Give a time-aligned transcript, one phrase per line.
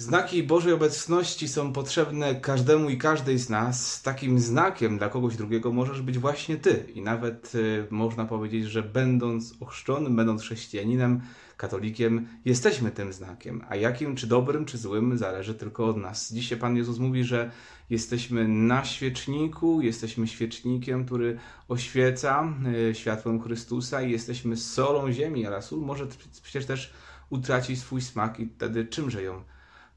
[0.00, 4.02] znaki Bożej obecności są potrzebne każdemu i każdej z nas.
[4.02, 6.84] Takim znakiem dla kogoś drugiego możesz być właśnie ty.
[6.94, 11.20] I nawet y, można powiedzieć, że będąc ochrzczonym, będąc chrześcijaninem,
[11.56, 13.64] katolikiem, jesteśmy tym znakiem.
[13.68, 16.32] A jakim, czy dobrym, czy złym, zależy tylko od nas.
[16.32, 17.50] Dzisiaj Pan Jezus mówi, że
[17.90, 22.54] jesteśmy na świeczniku, jesteśmy świecznikiem, który oświeca
[22.90, 26.06] y, światłem Chrystusa i jesteśmy solą ziemi, ale sól może
[26.42, 26.92] przecież też
[27.30, 29.42] utracić swój smak i wtedy czymże ją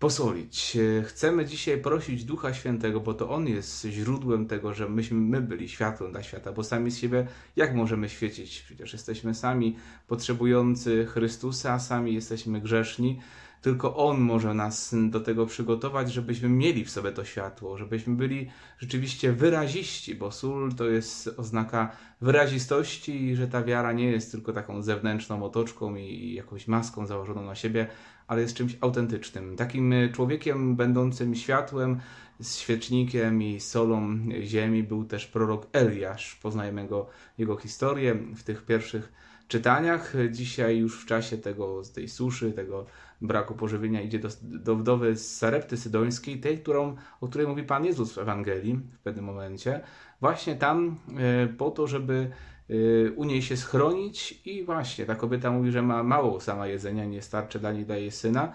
[0.04, 0.78] posolić.
[1.04, 5.70] Chcemy dzisiaj prosić Ducha Świętego, bo to On jest źródłem tego, że myśmy my byli
[5.70, 8.62] światłem dla świata, bo sami z siebie jak możemy świecić?
[8.62, 9.76] Przecież jesteśmy sami
[10.08, 13.20] potrzebujący Chrystusa, sami jesteśmy grzeszni.
[13.64, 18.50] Tylko On może nas do tego przygotować, żebyśmy mieli w sobie to światło, żebyśmy byli
[18.78, 24.54] rzeczywiście wyraziści, bo sól to jest oznaka wyrazistości i że ta wiara nie jest tylko
[24.54, 27.88] taką zewnętrzną otoczką i jakąś maską założoną na siebie,
[28.28, 29.56] ale jest czymś autentycznym.
[29.56, 32.00] Takim człowiekiem będącym światłem,
[32.42, 36.36] świecznikiem i solą ziemi był też prorok Eliasz.
[36.36, 39.14] Poznajemy go, jego historię w tych pierwszych
[39.48, 40.14] czytaniach.
[40.32, 42.86] Dzisiaj już w czasie tego, tej suszy, tego
[43.22, 47.86] braku pożywienia idzie do, do wdowy z Sarepty Sydońskiej, tej, którą, o której mówi Pan
[47.86, 49.82] Jezus w Ewangelii w pewnym momencie.
[50.22, 52.32] Właśnie tam e, po to, żeby
[52.70, 57.06] e, u niej się schronić i właśnie ta kobieta mówi, że ma mało sama jedzenia,
[57.06, 58.54] nie starczy dla niej daje syna,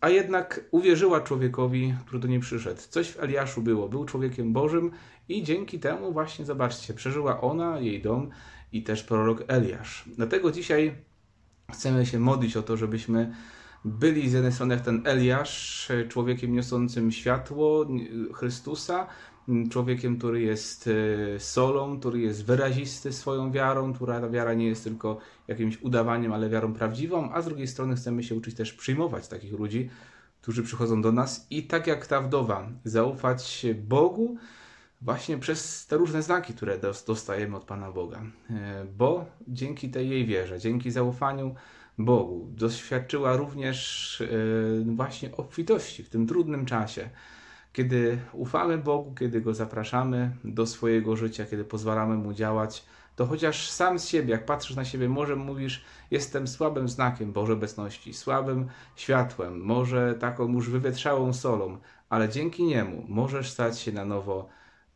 [0.00, 2.80] a jednak uwierzyła człowiekowi, który do niej przyszedł.
[2.88, 4.90] Coś w Eliaszu było, był człowiekiem Bożym
[5.28, 8.30] i dzięki temu właśnie, zobaczcie, przeżyła ona, jej dom
[8.72, 10.04] i też prorok Eliasz.
[10.16, 10.94] Dlatego dzisiaj
[11.72, 13.34] chcemy się modlić o to, żebyśmy
[13.84, 17.86] byli z jednej strony jak ten Eliasz, człowiekiem niosącym światło
[18.34, 19.06] Chrystusa,
[19.70, 20.88] człowiekiem, który jest
[21.34, 26.32] e, solą, który jest wyrazisty swoją wiarą, która ta wiara nie jest tylko jakimś udawaniem,
[26.32, 29.90] ale wiarą prawdziwą, a z drugiej strony chcemy się uczyć też przyjmować takich ludzi,
[30.42, 34.36] którzy przychodzą do nas i tak jak ta wdowa, zaufać Bogu,
[35.02, 38.22] właśnie przez te różne znaki, które dostajemy od Pana Boga.
[38.50, 41.54] E, bo dzięki tej jej wierze, dzięki zaufaniu
[41.98, 47.10] Bogu, doświadczyła również e, właśnie obfitości w tym trudnym czasie.
[47.72, 52.84] Kiedy ufamy Bogu, kiedy Go zapraszamy do swojego życia, kiedy pozwalamy Mu działać,
[53.16, 57.54] to chociaż sam z siebie, jak patrzysz na siebie, może mówisz, jestem słabym znakiem Bożej
[57.54, 61.78] obecności, słabym światłem, może taką już wywietrzałą solą,
[62.08, 64.48] ale dzięki niemu możesz stać się na nowo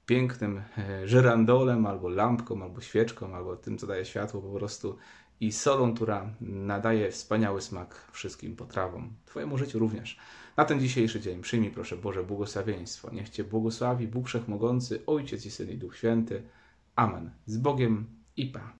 [0.06, 4.96] pięknym e, żyrandolem, albo lampką, albo świeczką, albo tym, co daje światło po prostu
[5.40, 10.18] i solą, która nadaje wspaniały smak wszystkim potrawom, Twojemu życiu również.
[10.56, 13.10] Na ten dzisiejszy dzień przyjmij proszę Boże błogosławieństwo.
[13.12, 16.42] Niech Cię błogosławi Bóg Wszechmogący, Ojciec i Syn i Duch Święty.
[16.96, 17.30] Amen.
[17.46, 18.06] Z Bogiem
[18.36, 18.72] i Pa.